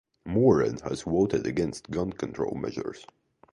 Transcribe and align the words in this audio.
Moran 0.25 0.77
has 0.79 1.03
voted 1.03 1.45
against 1.45 1.91
gun 1.91 2.11
control 2.11 2.55
measures. 2.57 3.05